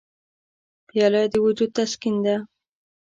پیاله 0.87 1.21
د 1.33 1.35
وجود 1.45 1.71
تسکین 1.77 2.15
ده. 2.25 2.35